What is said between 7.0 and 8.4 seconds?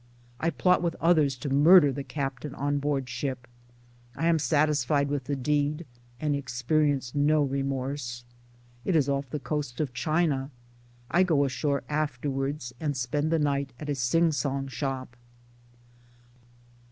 no remorse.